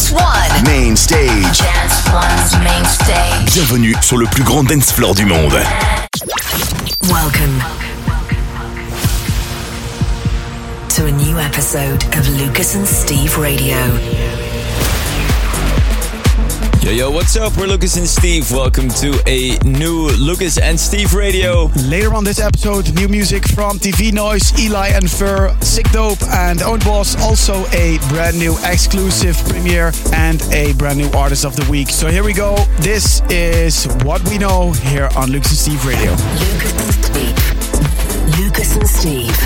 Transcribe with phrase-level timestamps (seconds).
[0.00, 0.64] Dance One.
[0.64, 1.58] Main stage.
[1.58, 3.52] Dance One's main stage.
[3.52, 5.52] Bienvenue sur le plus grand dance floor du monde.
[7.02, 7.60] Welcome
[10.88, 13.76] to a new episode of Lucas and Steve Radio.
[16.82, 17.54] Yo, yo, what's up?
[17.58, 18.50] We're Lucas and Steve.
[18.50, 21.66] Welcome to a new Lucas and Steve radio.
[21.84, 27.20] Later on this episode, new music from TV Noise, Eli and Fur, Sikdope, and Ownboss.
[27.20, 31.90] Also, a brand new exclusive premiere and a brand new artist of the week.
[31.90, 32.56] So here we go.
[32.78, 36.12] This is what we know here on Lucas and Steve Radio.
[36.12, 38.40] Lucas and Steve.
[38.40, 39.36] Lucas and Steve.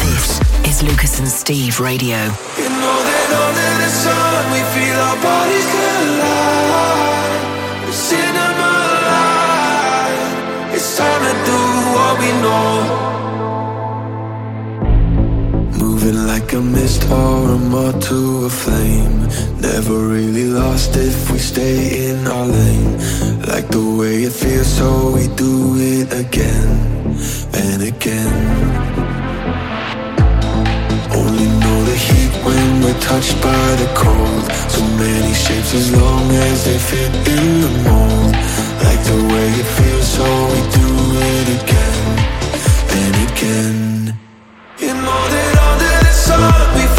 [0.00, 2.16] This is Lucas and Steve Radio.
[2.56, 7.42] You know that under the sun we feel our bodies collide.
[7.86, 8.70] The cinema
[9.08, 10.74] light.
[10.74, 11.60] It's time to do
[11.94, 12.70] what we know.
[15.78, 19.28] Moving like a mist or a moth to a flame.
[19.60, 22.98] Never really lost if we stay in our lane.
[23.46, 27.16] Like the way it feels, so we do it again
[27.54, 28.34] and again.
[31.12, 31.57] Only
[32.44, 34.44] when we're touched by the cold.
[34.74, 38.34] So many shapes as long as they fit in the mold.
[38.84, 40.88] Like the way it feels, so we do
[41.32, 42.06] it again
[43.00, 44.18] and again.
[44.78, 46.97] You know that under the sun we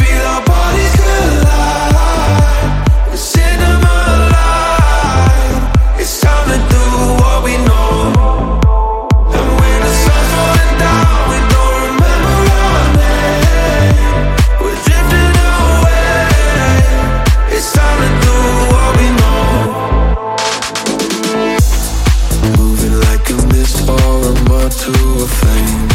[25.30, 25.89] to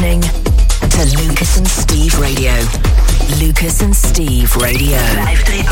[0.00, 0.20] listening
[0.88, 2.52] to Lucas and Steve Radio.
[3.38, 4.96] Lucas and Steve Radio.
[4.96, 5.66] 538.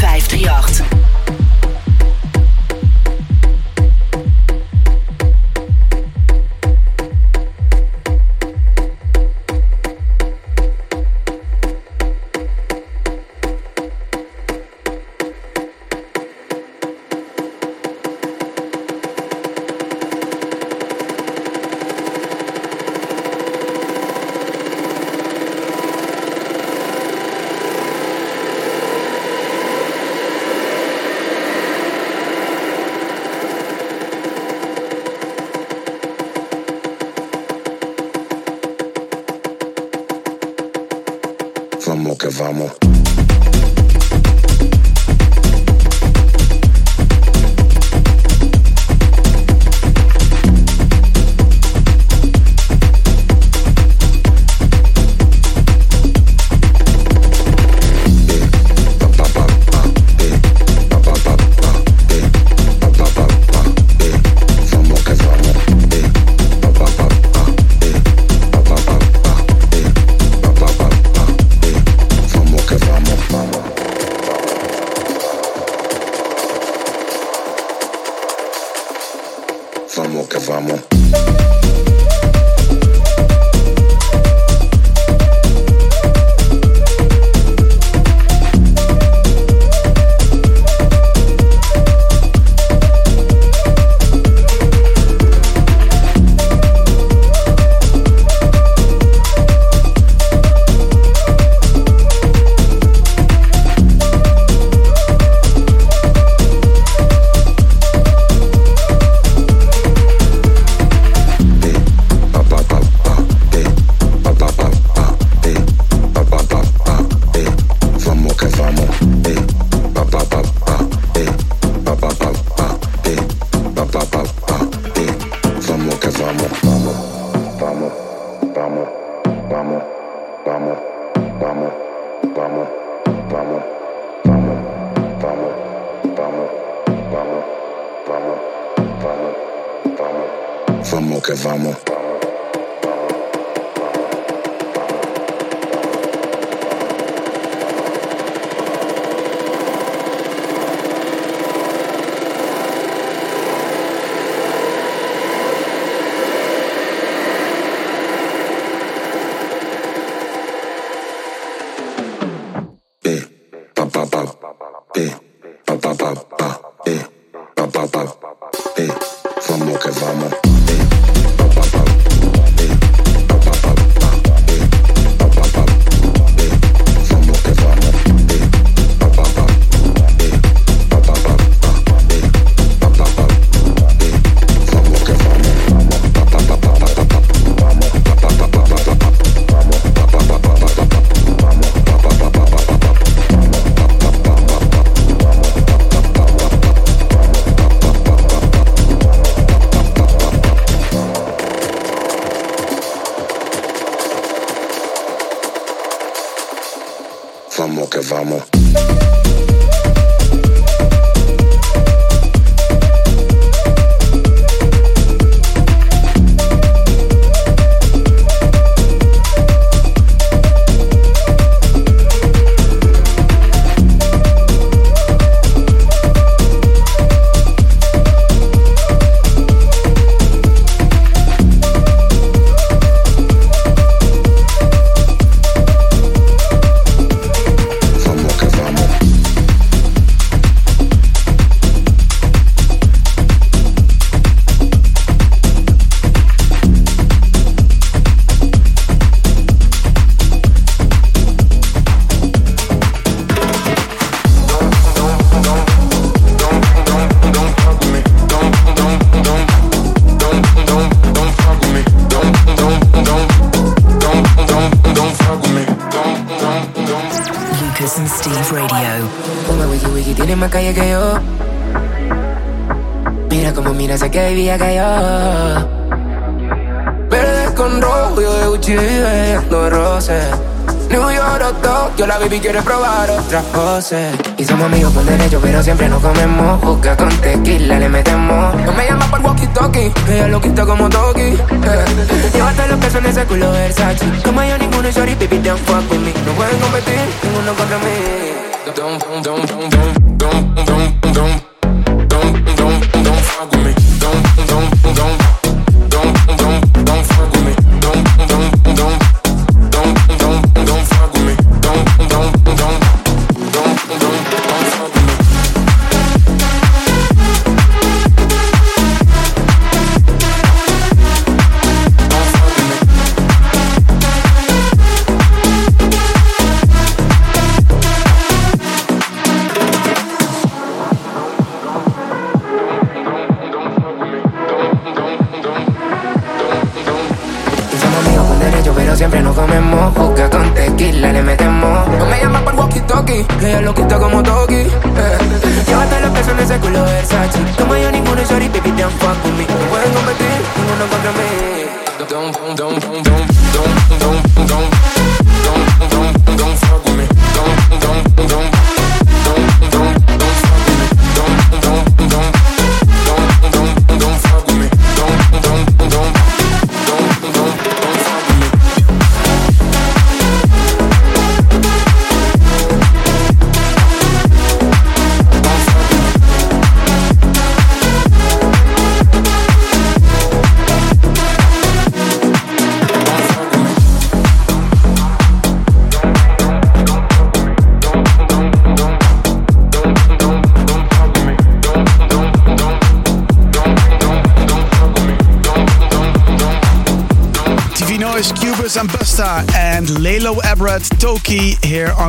[0.00, 1.07] 538.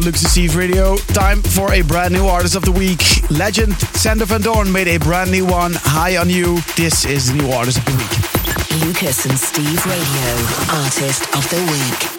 [0.09, 0.97] And Steve Radio.
[1.13, 3.01] Time for a brand new artist of the week.
[3.29, 6.59] Legend Sander Van Doorn made a brand new one, High on You.
[6.75, 8.85] This is the new artist of the week.
[8.85, 12.18] Lucas and Steve Radio, artist of the week.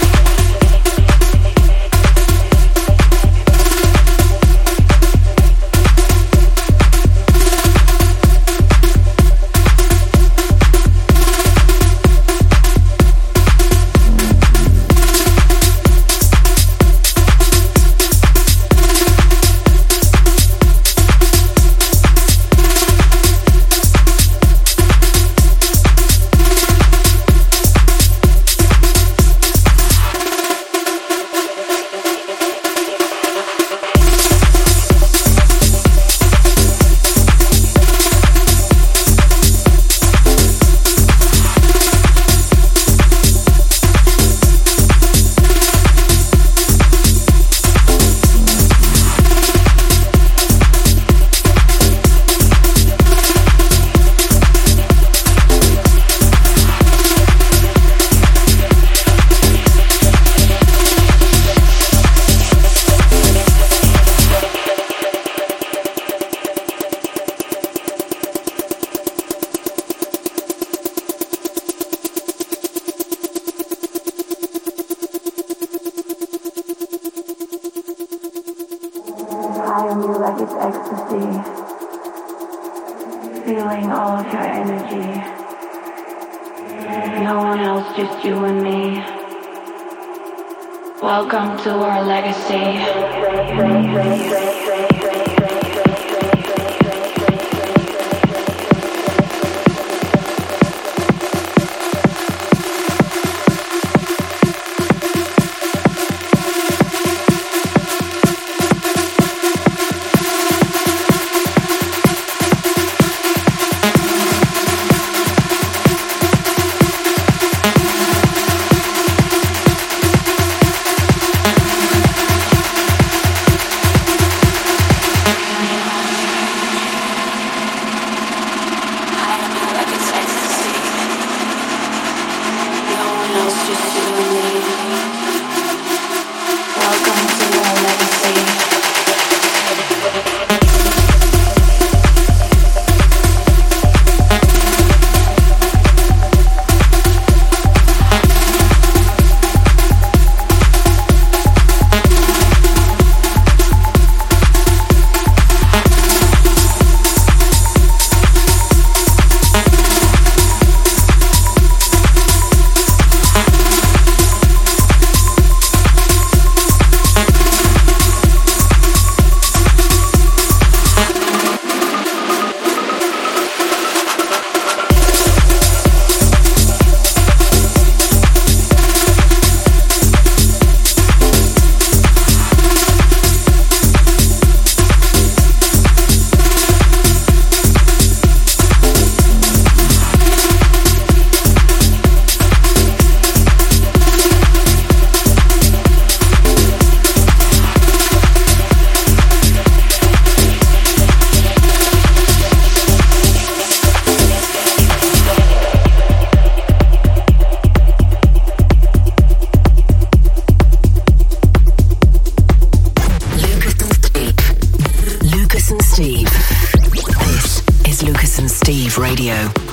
[218.97, 219.70] Radio.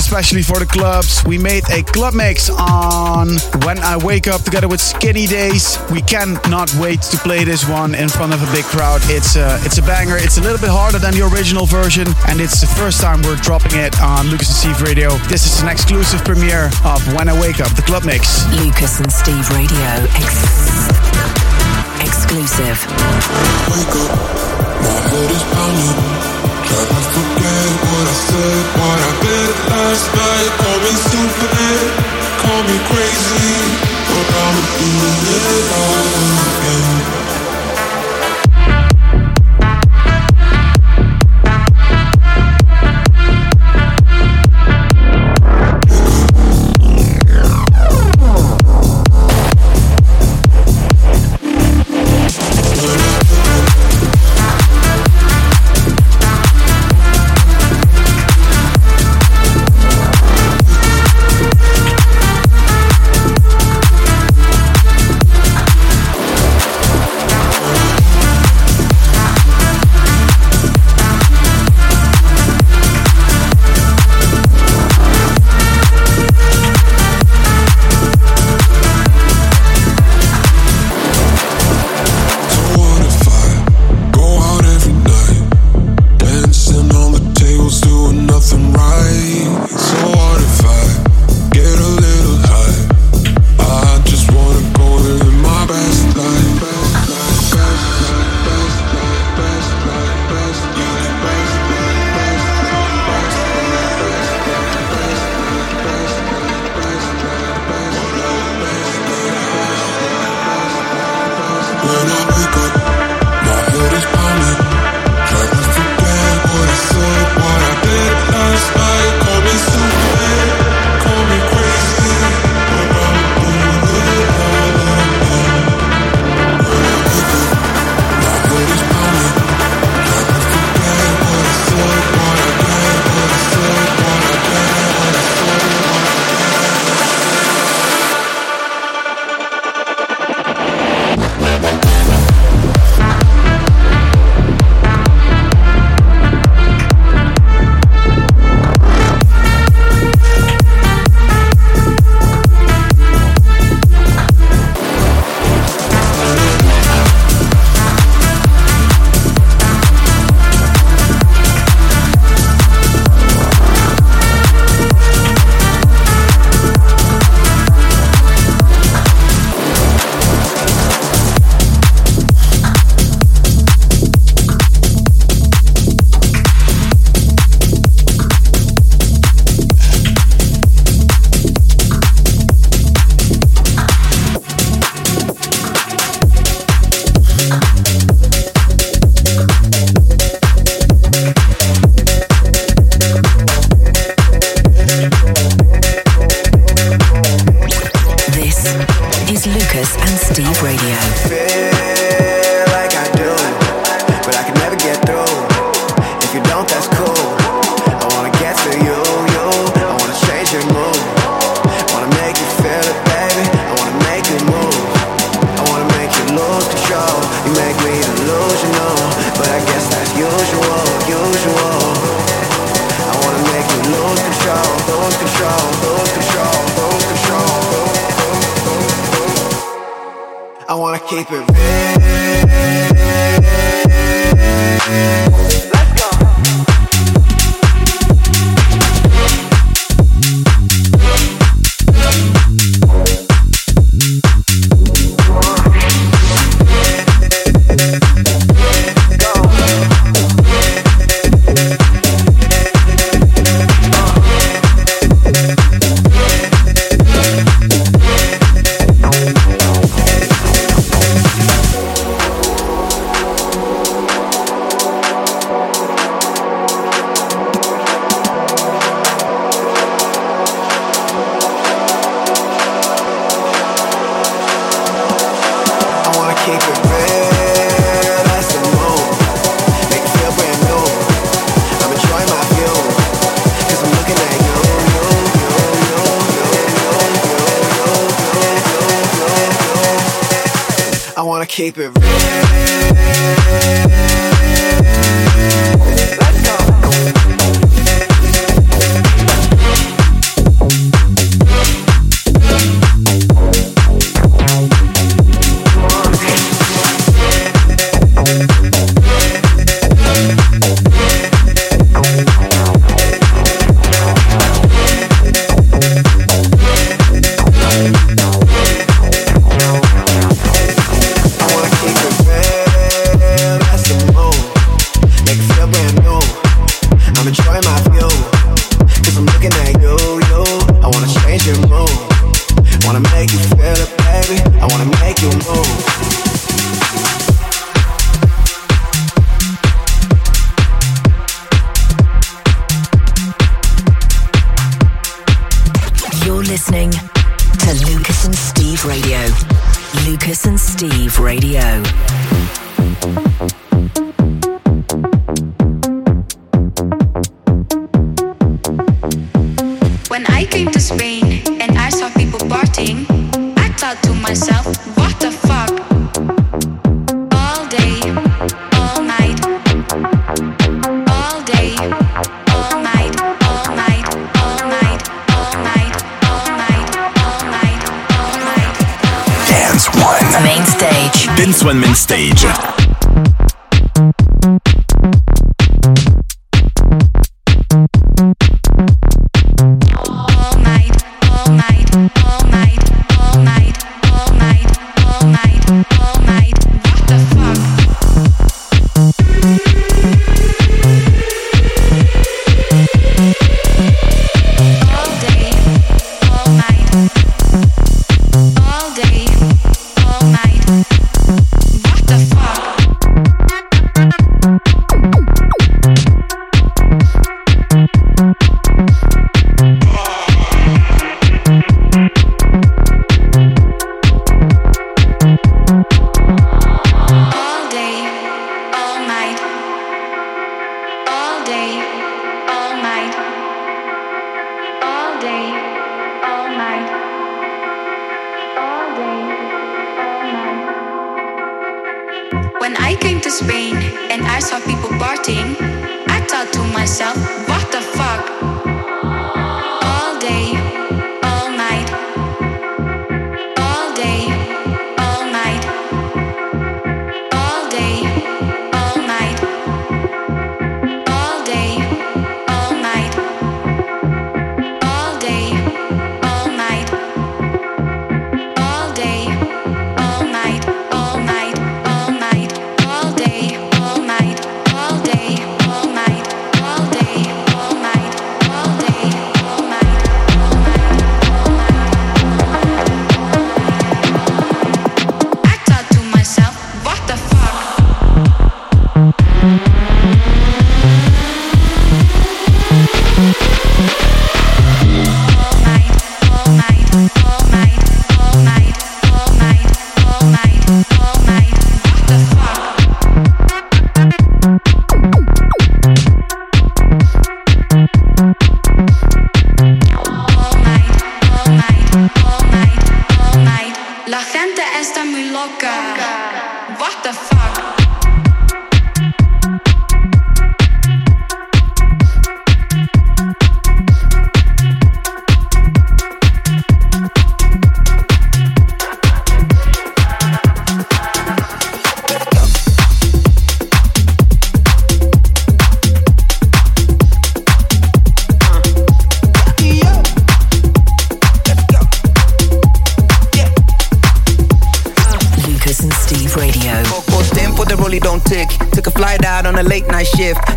[0.00, 1.22] Especially for the clubs.
[1.26, 3.36] We made a club mix on
[3.68, 5.78] When I Wake Up together with Skinny Days.
[5.92, 9.00] We cannot wait to play this one in front of a big crowd.
[9.04, 10.16] It's a, it's a banger.
[10.16, 13.36] It's a little bit harder than the original version, and it's the first time we're
[13.44, 15.10] dropping it on Lucas and Steve Radio.
[15.28, 18.48] This is an exclusive premiere of When I Wake Up, the club mix.
[18.56, 19.90] Lucas and Steve Radio.
[20.16, 20.88] Ex-
[22.00, 22.78] exclusive.
[23.68, 24.16] Wake up,
[24.80, 26.29] my head is pounding.
[32.40, 33.52] Call me crazy,
[34.08, 34.62] but I'ma
[35.28, 36.06] it all
[36.48, 37.19] again.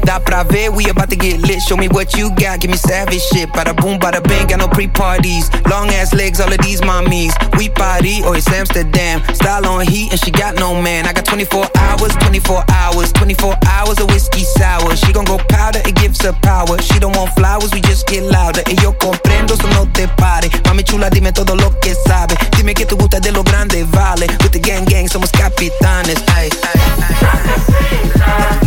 [0.04, 1.62] Stop private, we about to get lit.
[1.62, 3.50] Show me what you got, give me savage shit.
[3.50, 5.50] Bada boom, bada bang, got no pre parties.
[5.72, 7.32] Long ass legs, all of these mommies.
[7.58, 9.24] We party, or it's Amsterdam.
[9.34, 11.08] Style on heat, and she got no man.
[11.08, 14.94] I got 24 hours, 24 hours, 24 hours of whiskey sour.
[14.98, 16.78] She gon' go powder, it gives her power.
[16.82, 18.62] She don't want flowers, we just get louder.
[18.68, 20.50] Y yo comprendo, so no te pare.
[20.66, 22.36] Mami chula, dime todo lo que sabe.
[22.58, 24.28] Dime que te gusta de lo grande, vale.
[24.44, 26.22] With the gang, gang, somos capitanes.
[26.28, 28.64] Ay, ay, ay.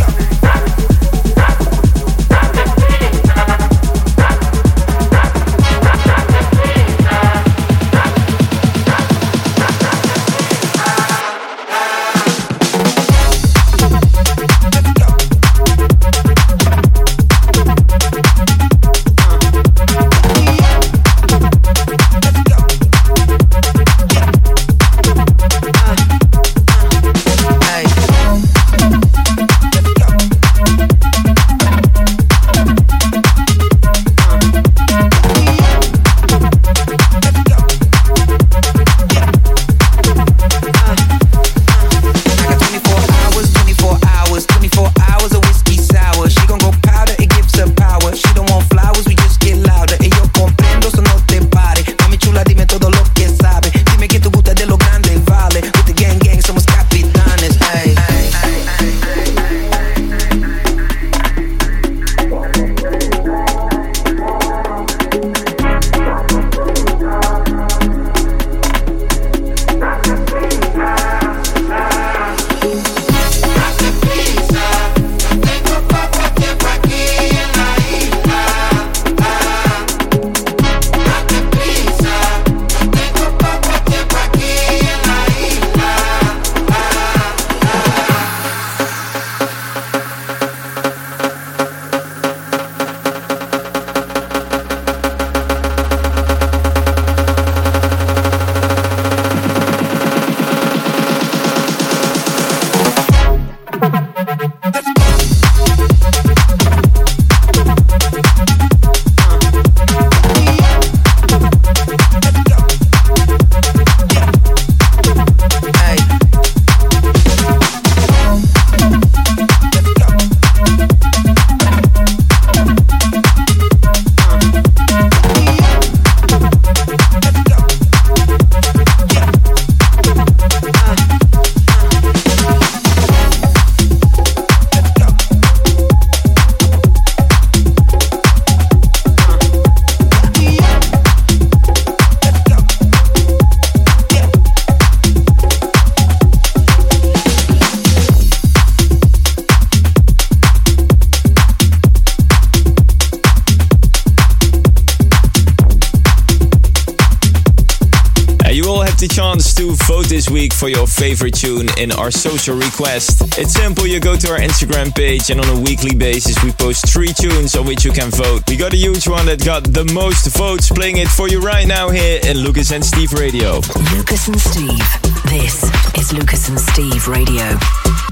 [160.97, 163.21] Favorite tune in our social request.
[163.37, 166.89] It's simple, you go to our Instagram page and on a weekly basis we post
[166.89, 168.41] three tunes on which you can vote.
[168.49, 171.67] We got a huge one that got the most votes, playing it for you right
[171.67, 173.61] now here in Lucas and Steve Radio.
[173.93, 174.87] Lucas and Steve.
[175.29, 175.63] This
[175.95, 178.06] is Lucas and Steve Radio.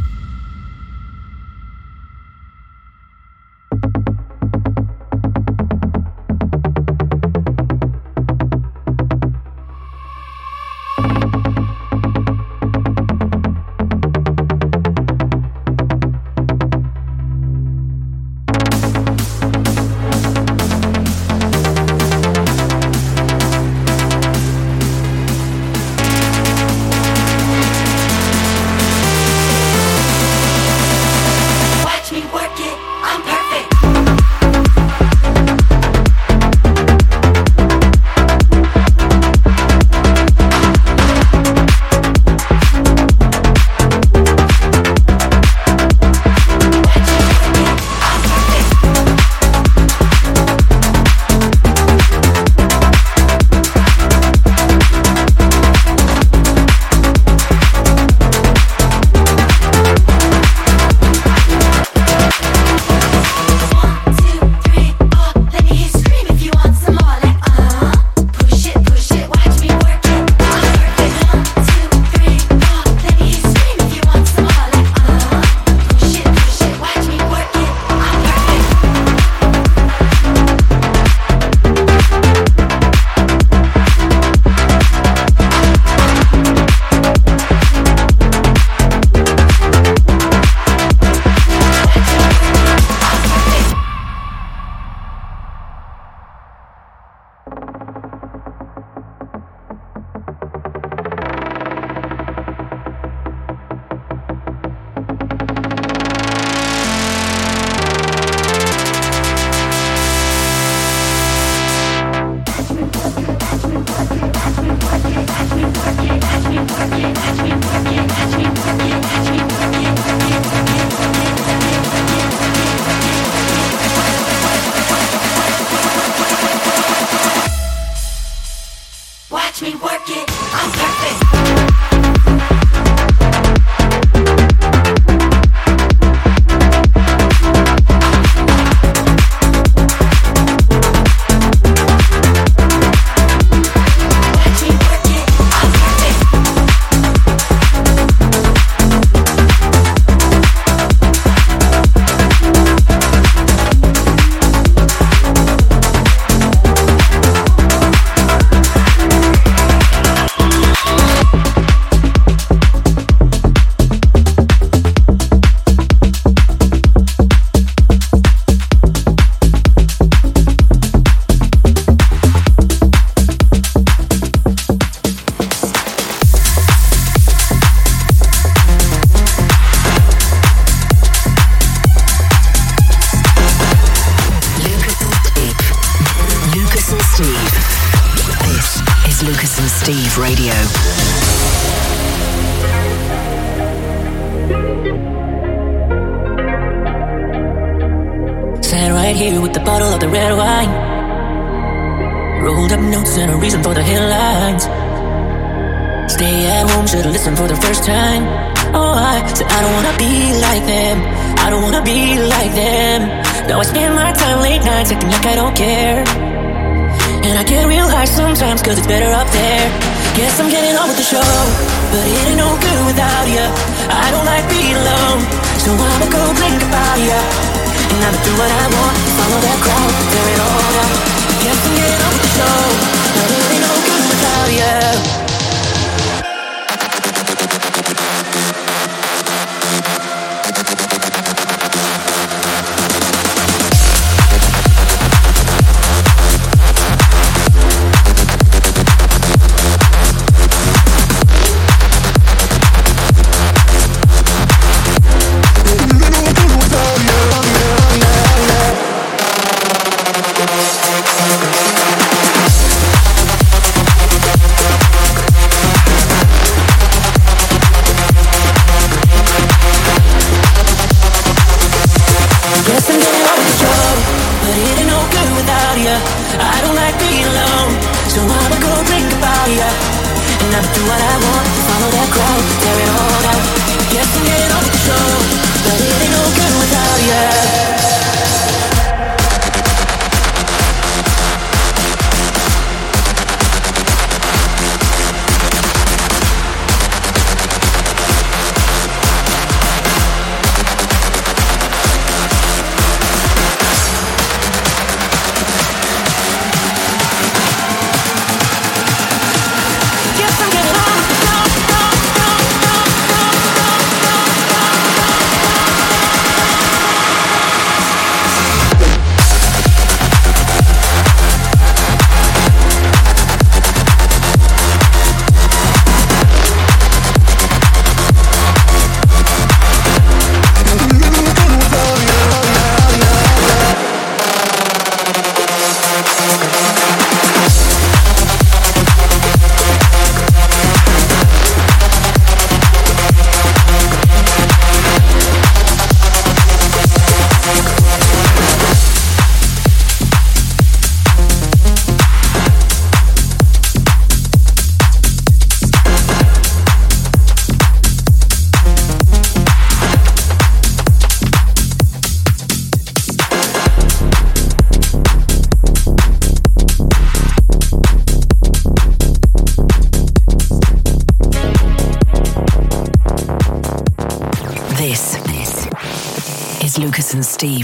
[234.55, 235.24] Yeah.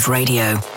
[0.07, 0.70] Radio.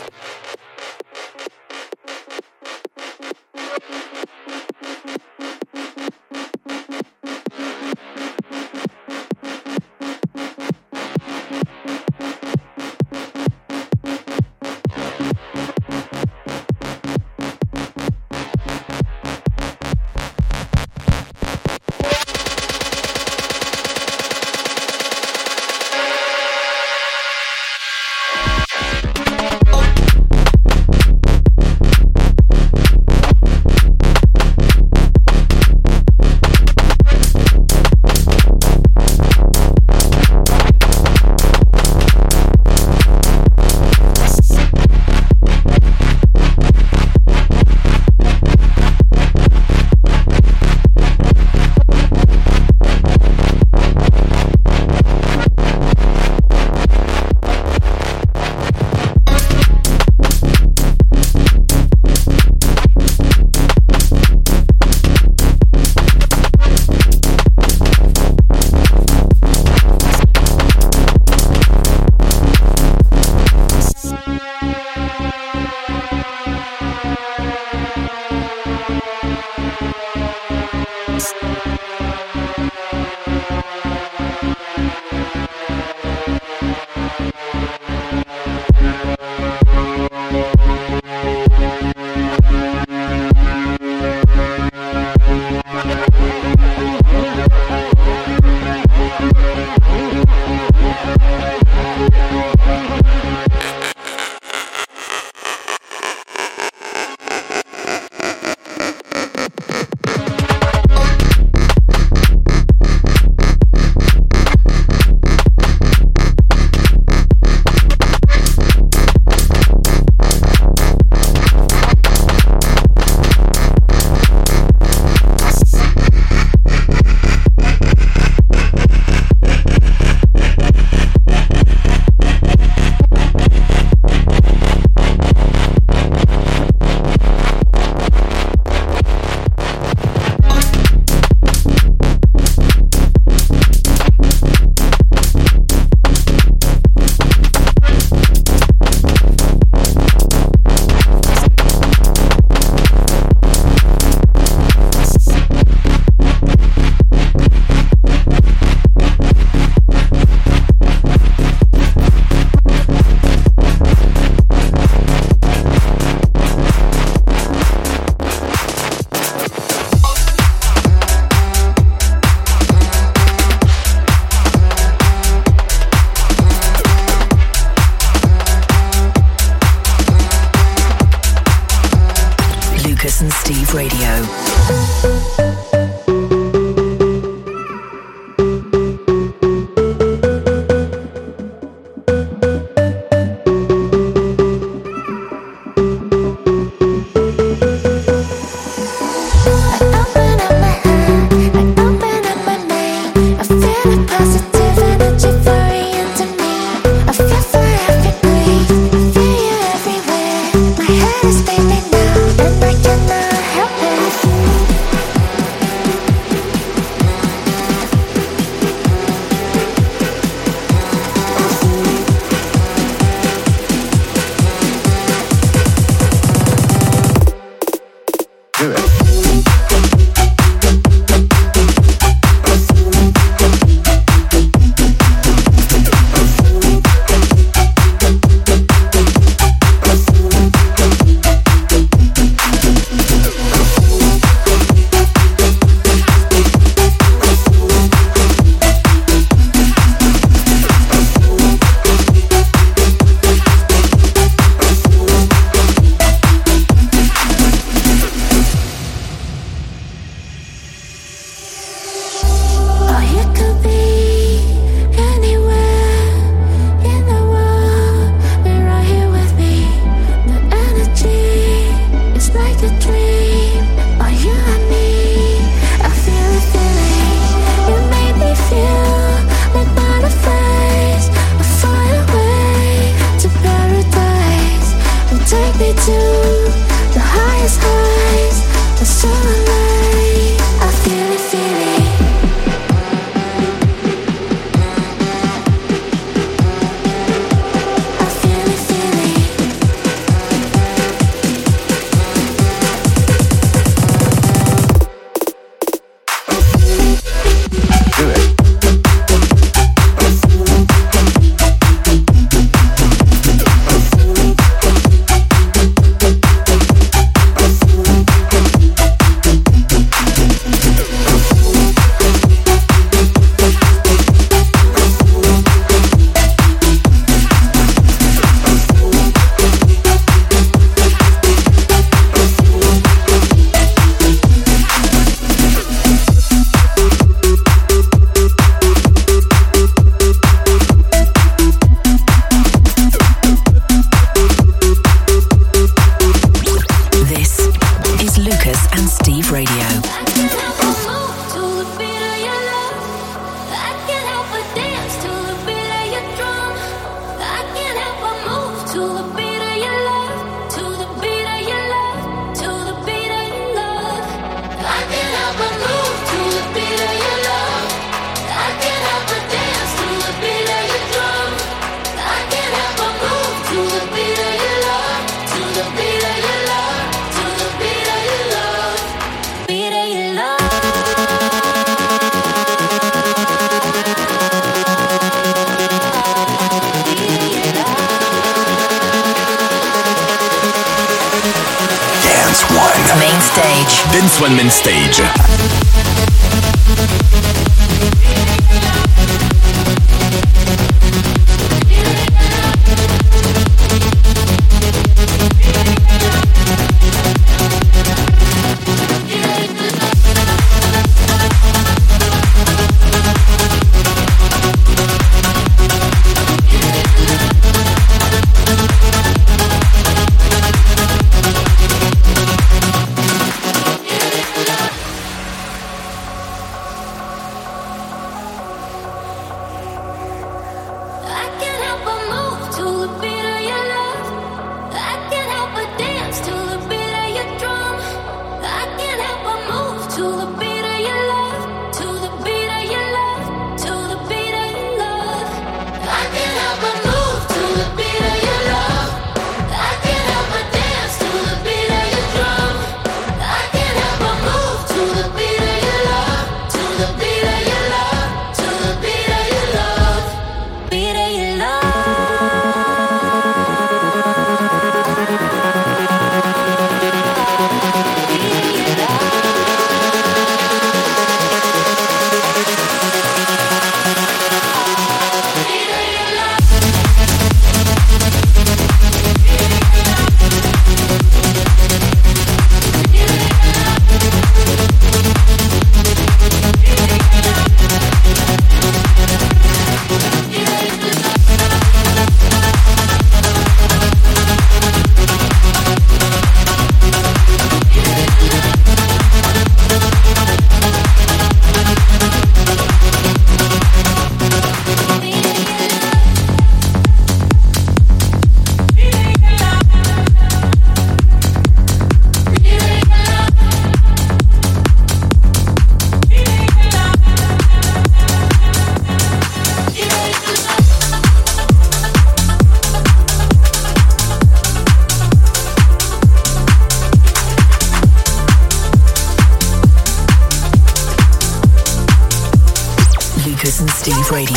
[533.55, 534.35] Chris and Steve Radio.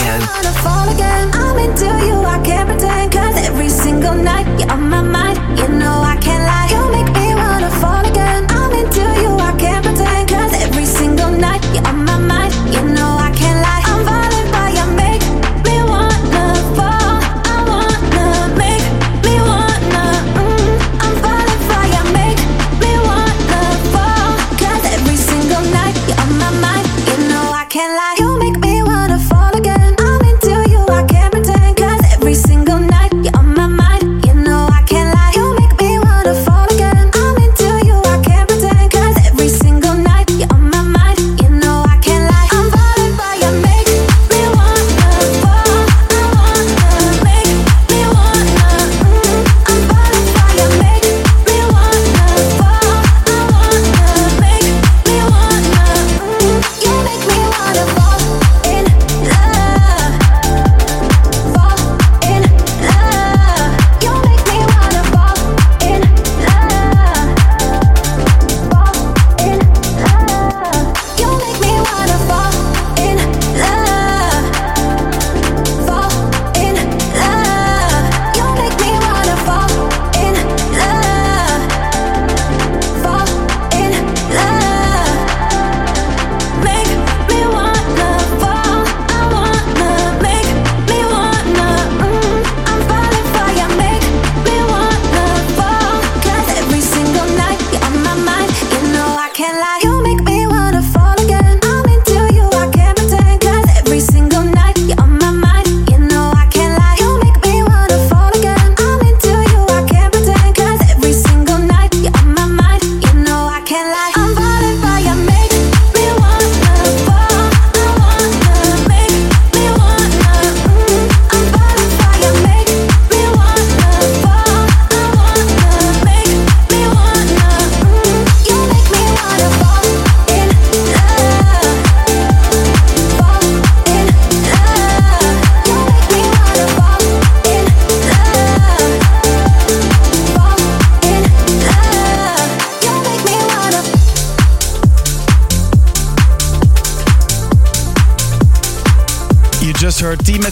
[1.33, 3.11] I'm into you, I can't pretend.
[3.11, 5.37] Cause every single night you're on my mind.
[5.57, 6.69] You know I can't lie.
[6.73, 8.45] You make me wanna fall again.
[8.49, 10.29] I'm into you, I can't pretend.
[10.29, 12.53] Cause every single night you're on my mind.
[12.73, 13.06] You know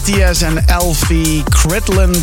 [0.06, 2.16] Diaz and Elfie, Critland.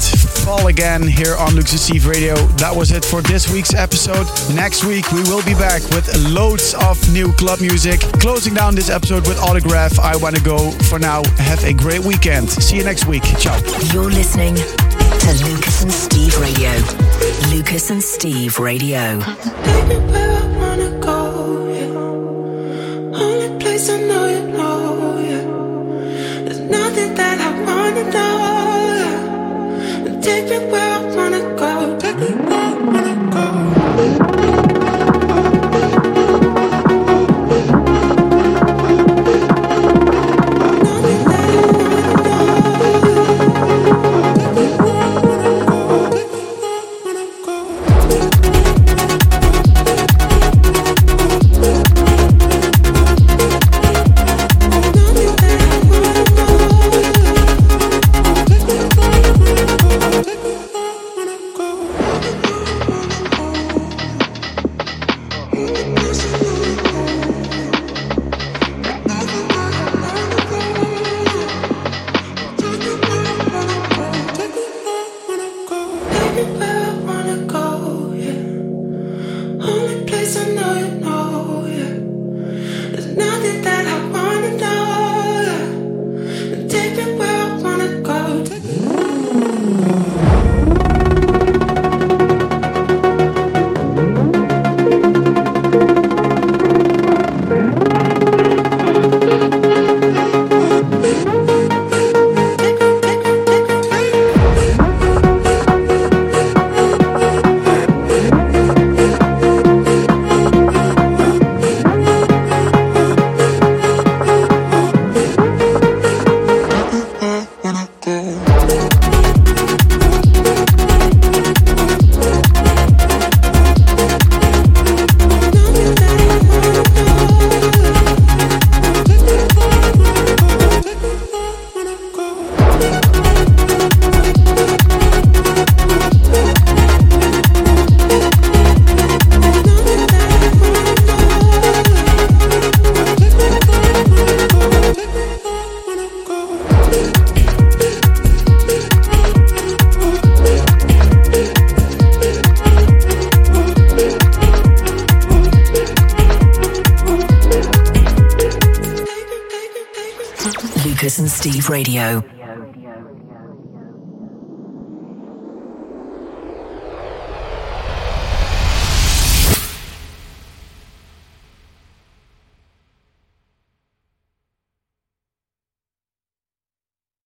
[0.45, 2.35] Fall again here on Lux Radio.
[2.55, 4.25] That was it for this week's episode.
[4.55, 7.99] Next week, we will be back with loads of new club music.
[8.21, 10.71] Closing down this episode with Autograf, I Want to Go.
[10.89, 12.49] For now, have a great weekend.
[12.49, 13.23] See you next week.
[13.37, 13.57] Ciao.
[13.91, 16.71] You're listening to Lucas and Steve Radio.
[17.53, 19.19] Lucas and Steve Radio.
[28.13, 28.42] without